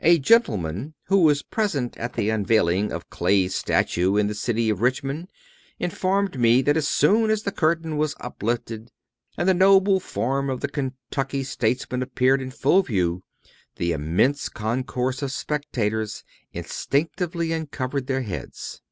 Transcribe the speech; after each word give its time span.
A 0.00 0.18
gentleman 0.18 0.92
who 1.06 1.22
was 1.22 1.40
present 1.42 1.96
at 1.96 2.12
the 2.12 2.28
unveiling 2.28 2.92
of 2.92 3.08
Clay's 3.08 3.54
statue 3.54 4.18
in 4.18 4.26
the 4.26 4.34
city 4.34 4.68
of 4.68 4.82
Richmond 4.82 5.32
informed 5.78 6.38
me 6.38 6.60
that 6.60 6.76
as 6.76 6.86
soon 6.86 7.30
as 7.30 7.44
the 7.44 7.52
curtain 7.52 7.96
was 7.96 8.14
uplifted, 8.20 8.92
and 9.38 9.48
the 9.48 9.54
noble 9.54 9.98
form 9.98 10.50
of 10.50 10.60
the 10.60 10.68
Kentucky 10.68 11.42
statesman 11.42 12.02
appeared 12.02 12.42
in 12.42 12.50
full 12.50 12.82
view, 12.82 13.22
the 13.76 13.92
immense 13.92 14.50
concourse 14.50 15.22
of 15.22 15.32
spectators 15.32 16.22
instinctively 16.52 17.52
uncovered 17.54 18.08
their 18.08 18.20
heads. 18.20 18.82